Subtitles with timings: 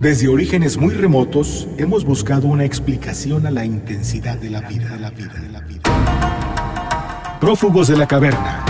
[0.00, 4.98] Desde orígenes muy remotos hemos buscado una explicación a la intensidad de la vida, de
[4.98, 7.38] la vida, de la vida.
[7.38, 8.64] Prófugos de la caverna.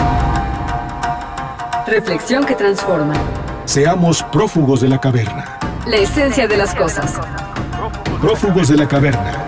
[1.87, 3.15] Reflexión que transforma.
[3.65, 5.57] Seamos prófugos de la caverna.
[5.87, 7.21] La esencia de las cosas.
[8.21, 9.47] Prófugos de la caverna.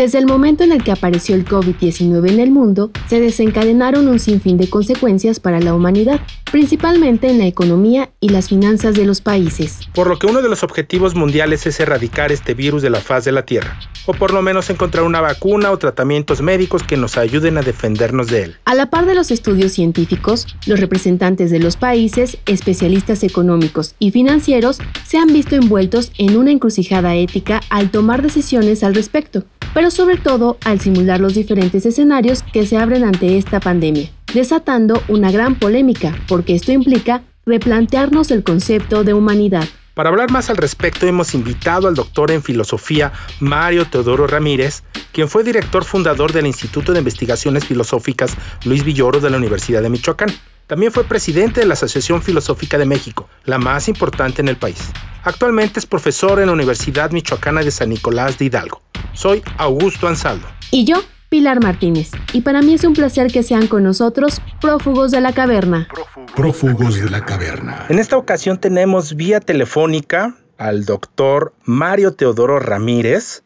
[0.00, 4.18] Desde el momento en el que apareció el COVID-19 en el mundo, se desencadenaron un
[4.18, 6.20] sinfín de consecuencias para la humanidad,
[6.50, 9.80] principalmente en la economía y las finanzas de los países.
[9.94, 13.24] Por lo que uno de los objetivos mundiales es erradicar este virus de la faz
[13.24, 17.16] de la Tierra, o por lo menos encontrar una vacuna o tratamientos médicos que nos
[17.16, 18.56] ayuden a defendernos de él.
[18.64, 24.10] A la par de los estudios científicos, los representantes de los países, especialistas económicos y
[24.10, 29.90] financieros se han visto envueltos en una encrucijada ética al tomar decisiones al respecto pero
[29.90, 35.30] sobre todo al simular los diferentes escenarios que se abren ante esta pandemia, desatando una
[35.30, 39.66] gran polémica, porque esto implica replantearnos el concepto de humanidad.
[39.94, 45.28] Para hablar más al respecto hemos invitado al doctor en filosofía Mario Teodoro Ramírez, quien
[45.28, 50.30] fue director fundador del Instituto de Investigaciones Filosóficas Luis Villoro de la Universidad de Michoacán.
[50.68, 54.78] También fue presidente de la Asociación Filosófica de México, la más importante en el país.
[55.24, 58.80] Actualmente es profesor en la Universidad Michoacana de San Nicolás de Hidalgo.
[59.12, 60.46] Soy Augusto Ansaldo.
[60.70, 62.10] Y yo, Pilar Martínez.
[62.32, 65.86] Y para mí es un placer que sean con nosotros prófugos de la caverna.
[66.34, 67.86] Prófugos de la caverna.
[67.88, 73.44] En esta ocasión tenemos vía telefónica al doctor Mario Teodoro Ramírez,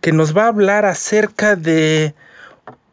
[0.00, 2.14] que nos va a hablar acerca de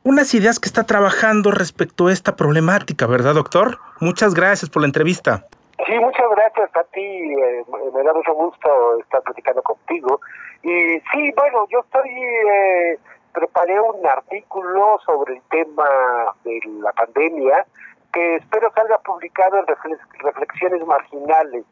[0.03, 3.79] unas ideas que está trabajando respecto a esta problemática, ¿verdad, doctor?
[4.01, 5.45] Muchas gracias por la entrevista.
[5.85, 6.99] Sí, muchas gracias a ti.
[6.99, 7.63] Eh,
[7.95, 10.19] me da mucho gusto estar platicando contigo.
[10.61, 12.99] Y sí, bueno, yo estoy, eh,
[13.33, 15.85] preparé un artículo sobre el tema
[16.43, 17.65] de la pandemia
[18.13, 19.65] que espero salga publicado en
[20.23, 21.65] Reflexiones Marginales,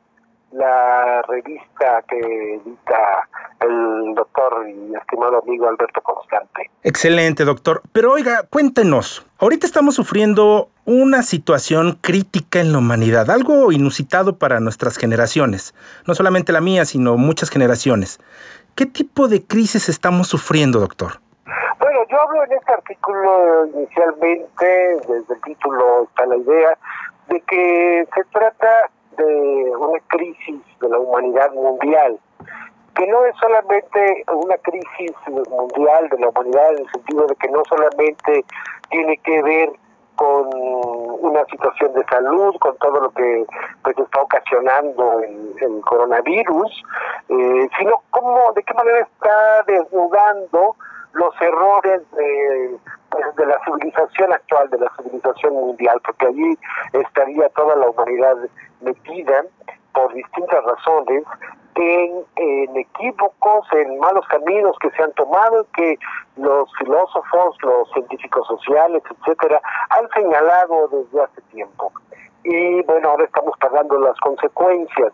[0.51, 3.27] la revista que edita
[3.59, 6.69] el doctor y estimado amigo Alberto Constante.
[6.83, 7.81] Excelente, doctor.
[7.91, 14.59] Pero oiga, cuéntenos, ahorita estamos sufriendo una situación crítica en la humanidad, algo inusitado para
[14.59, 15.73] nuestras generaciones,
[16.05, 18.19] no solamente la mía, sino muchas generaciones.
[18.75, 21.19] ¿Qué tipo de crisis estamos sufriendo, doctor?
[22.09, 26.77] Yo hablo en este artículo inicialmente, desde el título está la idea,
[27.27, 32.17] de que se trata de una crisis de la humanidad mundial,
[32.95, 35.11] que no es solamente una crisis
[35.49, 38.45] mundial de la humanidad en el sentido de que no solamente
[38.89, 39.69] tiene que ver
[40.15, 40.47] con
[41.19, 43.45] una situación de salud, con todo lo que
[43.83, 46.83] pues está ocasionando el, coronavirus,
[47.29, 50.75] eh, sino cómo, de qué manera está desnudando
[51.17, 52.77] los errores de,
[53.09, 56.57] pues, de la civilización actual, de la civilización mundial, porque allí
[56.93, 58.35] estaría toda la humanidad
[58.81, 59.43] metida
[59.93, 61.23] por distintas razones
[61.79, 65.97] en, equívocos, en malos caminos que se han tomado, que
[66.35, 71.91] los filósofos, los científicos sociales, etcétera, han señalado desde hace tiempo.
[72.43, 75.13] Y bueno, ahora estamos pagando las consecuencias.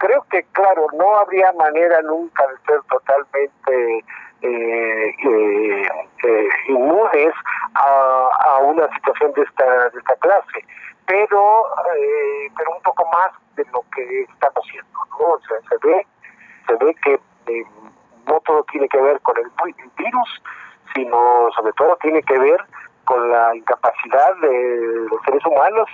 [0.00, 3.98] Creo que, claro, no habría manera nunca de ser totalmente
[4.40, 5.88] eh, eh,
[6.24, 7.34] eh inmunes
[7.74, 10.64] a, a, una situación de esta, de esta clase,
[11.04, 11.66] pero,
[11.98, 14.90] eh, pero un poco más de lo que estamos haciendo.
[15.18, 15.38] ¿no?
[15.68, 16.06] se ve,
[16.66, 17.20] se ve que
[18.26, 19.50] no todo tiene que ver con el
[19.98, 20.42] virus,
[20.94, 22.64] sino sobre todo tiene que ver
[23.04, 25.90] con la incapacidad de los seres humanos,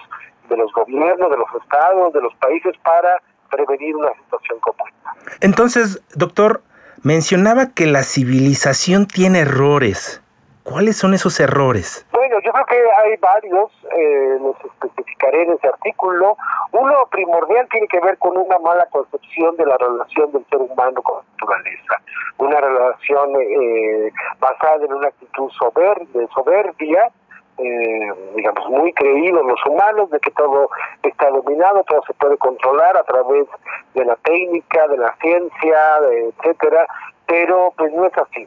[0.48, 5.36] de los gobiernos, de los estados, de los países para prevenir una situación como esta.
[5.40, 6.62] Entonces, doctor,
[7.02, 10.22] mencionaba que la civilización tiene errores.
[10.62, 12.04] ¿Cuáles son esos errores?
[12.10, 16.36] Bueno, yo creo que hay varios, eh, los especificaré en ese artículo.
[16.72, 21.00] Uno primordial tiene que ver con una mala concepción de la relación del ser humano
[21.02, 22.02] con la naturaleza.
[22.38, 27.12] Una relación eh, basada en una actitud soberbia, soberbia
[27.58, 30.68] eh, digamos, muy creído los humanos de que todo
[31.02, 33.46] está dominado, todo se puede controlar a través
[33.94, 36.86] de la técnica, de la ciencia, etcétera,
[37.26, 38.46] pero pues no es así.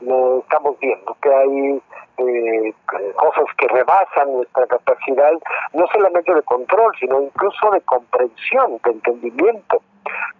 [0.00, 1.82] Lo estamos viendo, que hay
[2.18, 2.74] eh,
[3.16, 5.32] cosas que rebasan nuestra capacidad,
[5.72, 9.82] no solamente de control, sino incluso de comprensión, de entendimiento.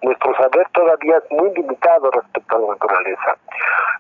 [0.03, 3.37] Nuestro saber todavía es muy limitado respecto a la naturaleza.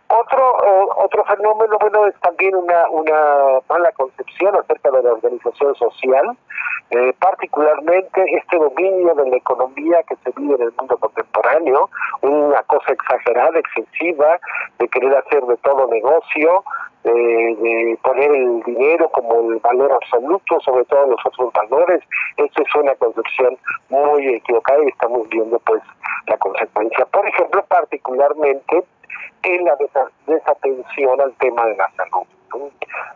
[0.08, 0.54] Otro
[0.96, 6.36] otro fenómeno, bueno, es también una, una mala concepción acerca de la organización social.
[6.90, 11.88] Eh, particularmente este dominio de la economía que se vive en el mundo contemporáneo,
[12.20, 14.38] una cosa exagerada, excesiva,
[14.78, 16.62] de querer hacer de todo negocio,
[17.04, 22.02] de poner el dinero como el valor absoluto sobre todos los otros valores.
[22.36, 23.58] Esto es una concepción
[23.90, 25.82] muy equivocada y estamos viendo pues
[26.26, 27.04] la consecuencia.
[27.06, 28.84] Por ejemplo, particularmente
[29.42, 29.76] en la
[30.26, 32.26] desatención al tema de la salud.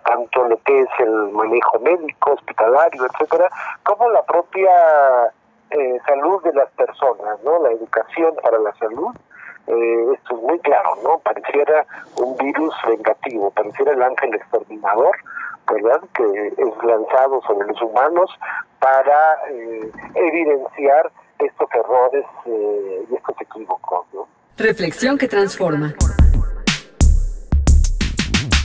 [0.05, 3.49] Tanto lo que es el manejo médico, hospitalario, etcétera,
[3.85, 4.70] como la propia
[5.70, 7.62] eh, salud de las personas, ¿no?
[7.62, 9.14] La educación para la salud.
[9.68, 11.18] Eh, esto es muy claro, ¿no?
[11.18, 11.86] Pareciera
[12.16, 15.16] un virus vengativo, pareciera el ángel exterminador,
[15.70, 16.00] ¿verdad?
[16.14, 18.30] Que es lanzado sobre los humanos
[18.80, 24.26] para eh, evidenciar estos errores y estos equívocos, ¿no?
[24.56, 25.94] Reflexión que transforma.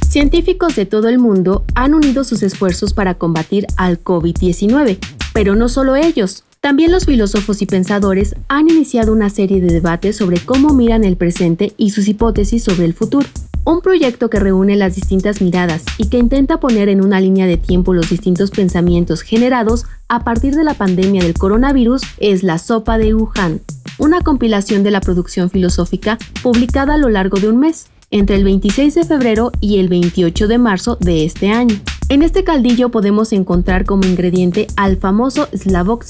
[0.09, 4.99] Científicos de todo el mundo han unido sus esfuerzos para combatir al COVID-19,
[5.33, 6.45] pero no solo ellos.
[6.63, 11.17] También los filósofos y pensadores han iniciado una serie de debates sobre cómo miran el
[11.17, 13.27] presente y sus hipótesis sobre el futuro.
[13.65, 17.57] Un proyecto que reúne las distintas miradas y que intenta poner en una línea de
[17.57, 22.97] tiempo los distintos pensamientos generados a partir de la pandemia del coronavirus es La Sopa
[22.97, 23.59] de Wuhan,
[23.97, 28.45] una compilación de la producción filosófica publicada a lo largo de un mes, entre el
[28.45, 31.75] 26 de febrero y el 28 de marzo de este año.
[32.09, 36.05] En este caldillo podemos encontrar como ingrediente al famoso Slavok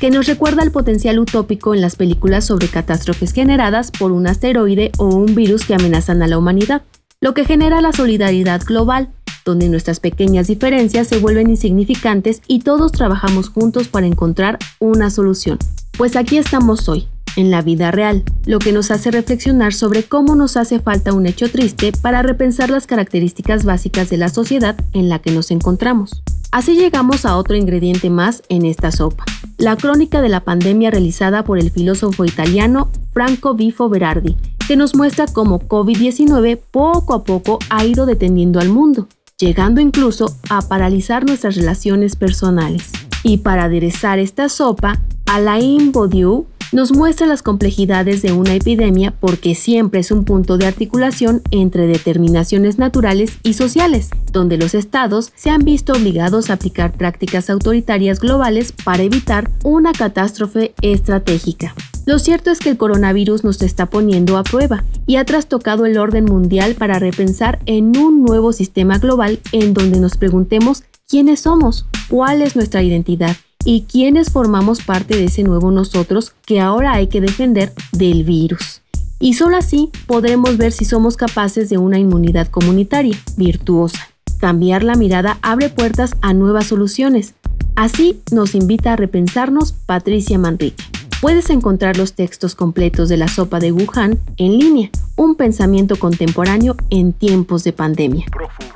[0.00, 4.92] que nos recuerda el potencial utópico en las películas sobre catástrofes generadas por un asteroide
[4.98, 6.82] o un virus que amenazan a la humanidad,
[7.20, 9.10] lo que genera la solidaridad global,
[9.44, 15.58] donde nuestras pequeñas diferencias se vuelven insignificantes y todos trabajamos juntos para encontrar una solución.
[15.96, 17.08] Pues aquí estamos hoy,
[17.38, 21.24] en la vida real, lo que nos hace reflexionar sobre cómo nos hace falta un
[21.24, 26.24] hecho triste para repensar las características básicas de la sociedad en la que nos encontramos.
[26.50, 29.24] Así llegamos a otro ingrediente más en esta sopa,
[29.56, 34.36] la crónica de la pandemia realizada por el filósofo italiano Franco Bifo Berardi,
[34.66, 39.06] que nos muestra cómo COVID-19 poco a poco ha ido deteniendo al mundo,
[39.38, 42.90] llegando incluso a paralizar nuestras relaciones personales.
[43.22, 49.54] Y para aderezar esta sopa, Alain Baudieu nos muestra las complejidades de una epidemia porque
[49.54, 55.50] siempre es un punto de articulación entre determinaciones naturales y sociales, donde los estados se
[55.50, 61.74] han visto obligados a aplicar prácticas autoritarias globales para evitar una catástrofe estratégica.
[62.04, 65.98] Lo cierto es que el coronavirus nos está poniendo a prueba y ha trastocado el
[65.98, 71.86] orden mundial para repensar en un nuevo sistema global en donde nos preguntemos quiénes somos,
[72.08, 77.08] cuál es nuestra identidad y quiénes formamos parte de ese nuevo nosotros que ahora hay
[77.08, 78.82] que defender del virus.
[79.20, 83.98] Y solo así podremos ver si somos capaces de una inmunidad comunitaria virtuosa.
[84.38, 87.34] Cambiar la mirada abre puertas a nuevas soluciones.
[87.74, 90.97] Así nos invita a repensarnos Patricia Manrique.
[91.20, 96.76] Puedes encontrar los textos completos de la sopa de Wuhan en línea, un pensamiento contemporáneo
[96.90, 98.26] en tiempos de pandemia.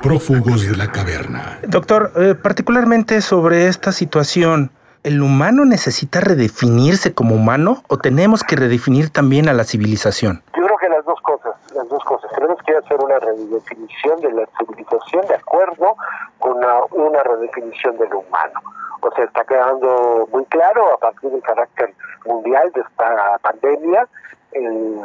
[0.03, 1.61] Prófugos de la caverna.
[1.69, 4.73] Doctor, eh, particularmente sobre esta situación,
[5.05, 10.43] ¿el humano necesita redefinirse como humano o tenemos que redefinir también a la civilización?
[10.57, 12.29] Yo creo que las dos cosas, las dos cosas.
[12.35, 15.95] Tenemos que hacer una redefinición de la civilización de acuerdo
[16.41, 18.61] con una redefinición de lo humano
[19.11, 21.93] sea, está quedando muy claro a partir del carácter
[22.25, 24.07] mundial de esta pandemia.
[24.53, 25.01] El,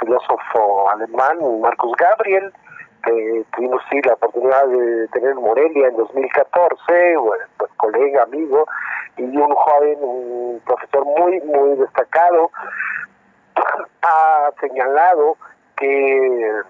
[0.00, 2.52] filósofo alemán Marcus Gabriel,
[3.04, 7.14] que tuvimos sí la oportunidad de tener en Morelia en 2014,
[7.56, 8.66] pues, colega, amigo,
[9.16, 12.50] y un joven, un profesor muy, muy destacado,
[14.02, 15.36] ha señalado
[15.76, 16.62] que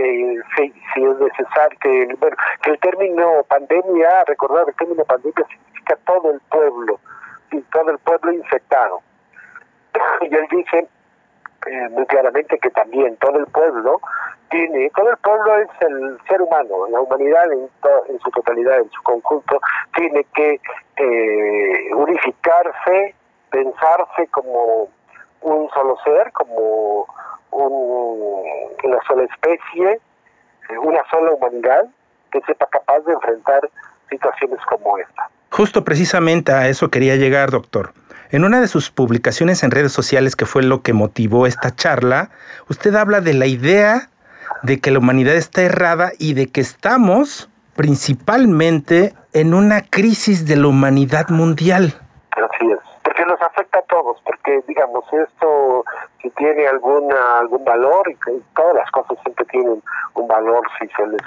[0.00, 5.96] que si, es necesario, que, bueno, que el término pandemia, recordar el término pandemia significa
[6.06, 6.98] todo el pueblo,
[7.72, 9.00] todo el pueblo infectado.
[10.22, 10.88] Y él dice
[11.66, 14.00] eh, muy claramente que también todo el pueblo
[14.50, 17.68] tiene, todo el pueblo es el ser humano, la humanidad en,
[18.08, 19.60] en su totalidad, en su conjunto,
[19.94, 20.60] tiene que
[20.96, 23.14] eh, unificarse,
[23.50, 24.88] pensarse como
[25.42, 27.06] un solo ser, como
[27.52, 29.92] una sola especie,
[30.68, 31.84] eh, una sola humanidad
[32.30, 33.68] que sepa capaz de enfrentar
[34.08, 35.28] situaciones como esta.
[35.50, 37.92] Justo precisamente a eso quería llegar, doctor.
[38.30, 42.30] En una de sus publicaciones en redes sociales, que fue lo que motivó esta charla,
[42.68, 44.08] usted habla de la idea
[44.62, 50.56] de que la humanidad está errada y de que estamos principalmente en una crisis de
[50.56, 51.94] la humanidad mundial.
[52.30, 52.78] Así es,
[53.50, 55.84] afecta a todos, porque digamos, esto
[56.22, 58.16] si tiene alguna algún valor y
[58.54, 59.82] todas las cosas siempre tienen
[60.14, 61.22] un valor si se les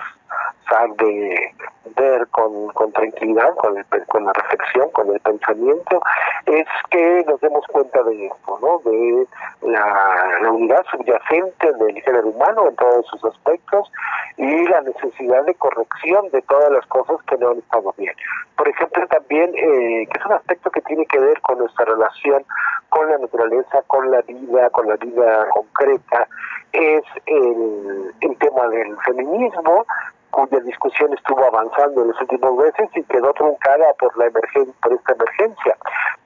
[0.70, 1.54] sabe
[1.96, 3.76] ver con, con tranquilidad, con,
[4.08, 6.02] con la reflexión, con el pensamiento,
[6.46, 8.80] es que nos demos cuenta de esto, ¿no?
[8.90, 9.28] de
[9.62, 13.92] la, la unidad subyacente del género humano en todos sus aspectos
[14.38, 18.14] y la necesidad de corrección de todas las cosas que no han estado bien.
[18.56, 22.46] Por ejemplo, también, eh, que es un aspecto que tiene que ver con nuestra relación
[22.90, 26.28] con la naturaleza, con la vida, con la vida concreta,
[26.72, 29.86] es el, el tema del feminismo,
[30.34, 34.92] cuya discusión estuvo avanzando en los últimos meses y quedó truncada por la emergen por
[34.92, 35.78] esta emergencia.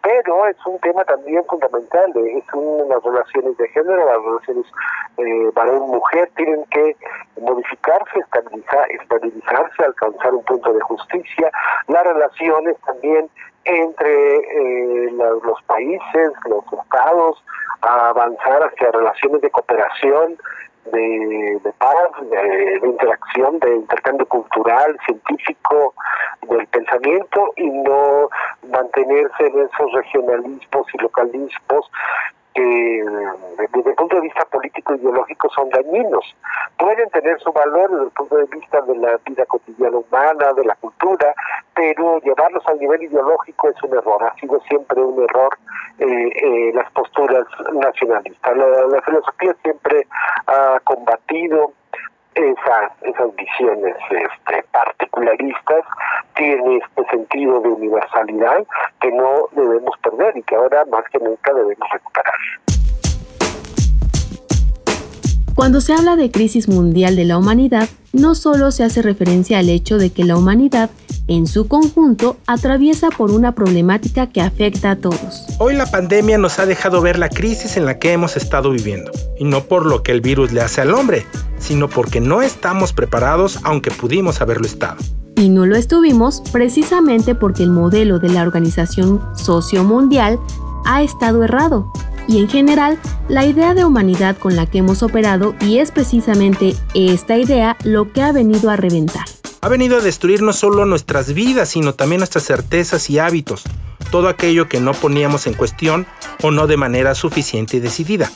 [0.02, 4.66] Pero es un tema también fundamental, es un, las relaciones de género, las relaciones
[5.18, 6.96] eh, varón-mujer tienen que
[7.42, 11.52] modificarse, estabilizar, estabilizarse, alcanzar un punto de justicia,
[11.88, 13.30] las relaciones también
[13.66, 17.44] entre eh, los países, los estados,
[17.82, 20.38] avanzar hacia relaciones de cooperación,
[20.92, 25.94] de, de paz, de, interacción, de intercambio cultural, científico,
[26.50, 28.30] del pensamiento y no
[28.70, 31.92] mantenerse en esos regionalismos y localismos
[32.54, 33.04] que
[33.74, 36.36] desde el punto de vista político y ideológico son dañinos.
[36.78, 40.66] Pueden tener su valor desde el punto de vista de la vida cotidiana humana, de
[40.66, 41.34] la cultura,
[41.76, 45.56] pero llevarlos al nivel ideológico es un error, ha sido siempre un error
[46.00, 48.58] eh, eh, las posturas nacionalistas.
[48.58, 50.08] La, filosofía siempre
[50.48, 51.74] ha combatido
[52.36, 55.84] esas, esas visiones este, particularistas,
[56.36, 58.66] tiene este sentido de universalidad
[59.02, 62.36] que no debemos perder y que ahora más que nunca debemos recuperar.
[65.56, 69.70] Cuando se habla de crisis mundial de la humanidad, no solo se hace referencia al
[69.70, 70.90] hecho de que la humanidad
[71.28, 75.46] en su conjunto atraviesa por una problemática que afecta a todos.
[75.60, 79.12] Hoy la pandemia nos ha dejado ver la crisis en la que hemos estado viviendo,
[79.38, 81.26] y no por lo que el virus le hace al hombre,
[81.60, 84.98] sino porque no estamos preparados aunque pudimos haberlo estado.
[85.36, 90.40] Y no lo estuvimos precisamente porque el modelo de la Organización Sociomundial
[90.86, 91.92] ha estado errado.
[92.28, 96.76] Y en general, la idea de humanidad con la que hemos operado y es precisamente
[96.94, 99.26] esta idea lo que ha venido a reventar
[99.62, 103.64] ha venido a destruir no solo nuestras vidas, sino también nuestras certezas y hábitos,
[104.12, 106.06] todo aquello que no poníamos en cuestión
[106.42, 108.32] o no de manera suficiente y decidida,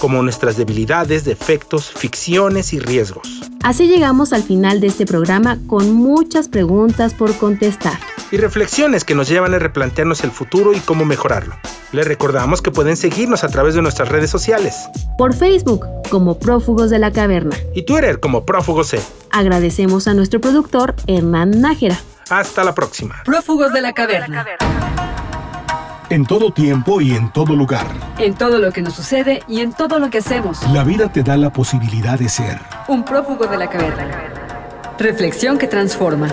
[0.00, 3.40] como nuestras debilidades, defectos, ficciones y riesgos.
[3.62, 7.98] Así llegamos al final de este programa con muchas preguntas por contestar.
[8.34, 11.54] Y reflexiones que nos llevan a replantearnos el futuro y cómo mejorarlo.
[11.92, 14.88] Les recordamos que pueden seguirnos a través de nuestras redes sociales.
[15.16, 17.54] Por Facebook como Prófugos de la Caverna.
[17.76, 19.00] Y Twitter como Prófugos C.
[19.30, 21.96] Agradecemos a nuestro productor Hernán Nájera.
[22.28, 23.22] Hasta la próxima.
[23.24, 24.44] Prófugos de la Caverna.
[26.10, 27.86] En todo tiempo y en todo lugar.
[28.18, 30.58] En todo lo que nos sucede y en todo lo que hacemos.
[30.72, 32.58] La vida te da la posibilidad de ser.
[32.88, 34.32] Un prófugo de la caverna.
[34.98, 36.26] Reflexión que transforma.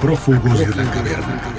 [0.00, 1.55] Prófugos de la caverna.